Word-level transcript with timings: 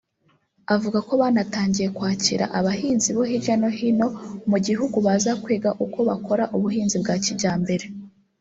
Avuga 0.75 0.99
ko 1.07 1.13
banatangiye 1.21 1.87
kwakira 1.95 2.45
abahinzi 2.59 3.09
bo 3.15 3.23
hirya 3.29 3.55
no 3.61 3.69
hino 3.77 4.07
mu 4.49 4.57
gihugu 4.65 4.97
baza 5.05 5.31
kwiga 5.43 5.69
uko 5.85 5.97
bakora 6.09 6.43
ubuhinzi 6.55 6.95
bwa 7.03 7.15
kijyambere 7.23 7.85